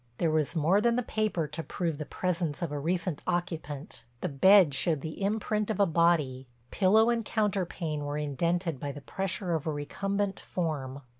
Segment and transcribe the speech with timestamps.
[0.17, 4.03] There was more than the paper to prove the presence of a recent occupant.
[4.21, 9.01] The bed showed the imprint of a body; pillow and counterpane were indented by the
[9.01, 11.03] pressure of a recumbent form.